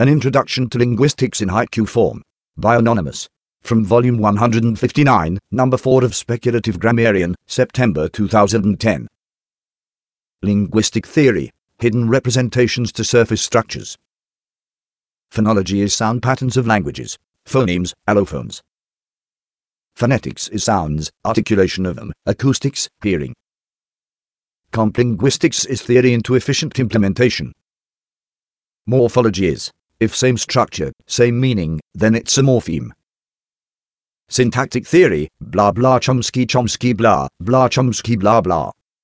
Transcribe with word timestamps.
An 0.00 0.08
Introduction 0.08 0.70
to 0.70 0.78
Linguistics 0.78 1.40
in 1.40 1.48
Haiku 1.48 1.88
Form, 1.88 2.22
by 2.56 2.76
Anonymous. 2.76 3.28
From 3.62 3.84
Volume 3.84 4.18
159, 4.18 5.40
Number 5.50 5.76
4 5.76 6.04
of 6.04 6.14
Speculative 6.14 6.78
Grammarian, 6.78 7.34
September 7.48 8.08
2010. 8.08 9.08
Linguistic 10.40 11.04
Theory 11.04 11.50
Hidden 11.80 12.08
Representations 12.08 12.92
to 12.92 13.02
Surface 13.02 13.42
Structures. 13.42 13.96
Phonology 15.32 15.78
is 15.78 15.96
sound 15.96 16.22
patterns 16.22 16.56
of 16.56 16.64
languages, 16.64 17.18
phonemes, 17.44 17.92
allophones. 18.06 18.60
Phonetics 19.96 20.46
is 20.46 20.62
sounds, 20.62 21.10
articulation 21.24 21.84
of 21.84 21.96
them, 21.96 22.12
acoustics, 22.24 22.88
hearing. 23.02 23.34
Comp 24.70 24.96
linguistics 24.96 25.64
is 25.64 25.82
theory 25.82 26.12
into 26.12 26.36
efficient 26.36 26.78
implementation. 26.78 27.52
Morphology 28.86 29.48
is 29.48 29.72
if 30.00 30.14
same 30.14 30.36
structure, 30.36 30.92
same 31.06 31.40
meaning, 31.40 31.80
then 31.94 32.14
it's 32.14 32.38
a 32.38 32.42
morpheme. 32.42 32.90
Syntactic 34.28 34.86
theory, 34.86 35.28
blah 35.40 35.72
blah 35.72 35.98
Chomsky 35.98 36.46
Chomsky 36.46 36.96
blah, 36.96 37.28
blah 37.40 37.68
Chomsky 37.68 38.18
blah 38.18 38.40
blah. 38.40 38.70